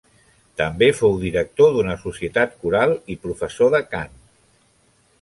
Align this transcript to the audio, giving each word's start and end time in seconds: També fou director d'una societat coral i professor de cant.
També 0.61 0.87
fou 0.99 1.19
director 1.25 1.77
d'una 1.77 1.99
societat 2.05 2.57
coral 2.65 2.97
i 3.17 3.21
professor 3.27 3.75
de 3.79 3.87
cant. 3.95 4.21